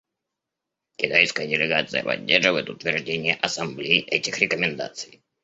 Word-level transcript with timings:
Китайская 0.95 1.45
делегация 1.47 2.01
поддерживает 2.01 2.71
утверждение 2.71 3.35
Ассамблеей 3.35 4.01
этих 4.01 4.39
рекомендаций. 4.39 5.21